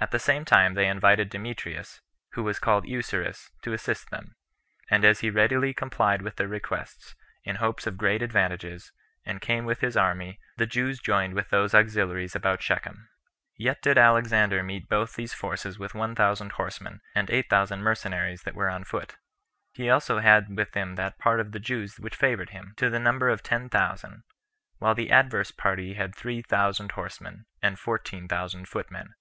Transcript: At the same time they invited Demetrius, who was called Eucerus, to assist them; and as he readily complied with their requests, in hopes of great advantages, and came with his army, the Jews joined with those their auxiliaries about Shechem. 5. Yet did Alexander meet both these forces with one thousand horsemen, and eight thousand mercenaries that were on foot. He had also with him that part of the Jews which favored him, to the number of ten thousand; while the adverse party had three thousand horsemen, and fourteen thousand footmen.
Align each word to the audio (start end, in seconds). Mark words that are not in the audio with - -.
At 0.00 0.10
the 0.10 0.18
same 0.18 0.44
time 0.44 0.74
they 0.74 0.86
invited 0.86 1.30
Demetrius, 1.30 2.02
who 2.32 2.42
was 2.42 2.58
called 2.58 2.86
Eucerus, 2.86 3.50
to 3.62 3.72
assist 3.72 4.10
them; 4.10 4.34
and 4.90 5.02
as 5.02 5.20
he 5.20 5.30
readily 5.30 5.72
complied 5.72 6.20
with 6.20 6.36
their 6.36 6.46
requests, 6.46 7.14
in 7.42 7.56
hopes 7.56 7.86
of 7.86 7.96
great 7.96 8.20
advantages, 8.20 8.92
and 9.24 9.40
came 9.40 9.64
with 9.64 9.80
his 9.80 9.96
army, 9.96 10.38
the 10.58 10.66
Jews 10.66 11.00
joined 11.00 11.32
with 11.32 11.48
those 11.48 11.72
their 11.72 11.80
auxiliaries 11.80 12.36
about 12.36 12.60
Shechem. 12.62 13.08
5. 13.56 13.56
Yet 13.56 13.80
did 13.80 13.96
Alexander 13.96 14.62
meet 14.62 14.90
both 14.90 15.14
these 15.14 15.32
forces 15.32 15.78
with 15.78 15.94
one 15.94 16.14
thousand 16.14 16.52
horsemen, 16.52 17.00
and 17.14 17.30
eight 17.30 17.48
thousand 17.48 17.80
mercenaries 17.80 18.42
that 18.42 18.54
were 18.54 18.68
on 18.68 18.84
foot. 18.84 19.16
He 19.72 19.86
had 19.86 19.92
also 19.94 20.16
with 20.50 20.74
him 20.74 20.96
that 20.96 21.16
part 21.18 21.40
of 21.40 21.52
the 21.52 21.58
Jews 21.58 21.96
which 21.98 22.14
favored 22.14 22.50
him, 22.50 22.74
to 22.76 22.90
the 22.90 23.00
number 23.00 23.30
of 23.30 23.42
ten 23.42 23.70
thousand; 23.70 24.24
while 24.76 24.94
the 24.94 25.10
adverse 25.10 25.50
party 25.50 25.94
had 25.94 26.14
three 26.14 26.42
thousand 26.42 26.92
horsemen, 26.92 27.46
and 27.62 27.78
fourteen 27.78 28.28
thousand 28.28 28.68
footmen. 28.68 29.14